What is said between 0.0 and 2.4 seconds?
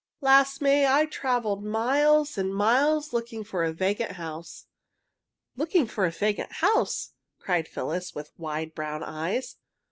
"Last May I travelled miles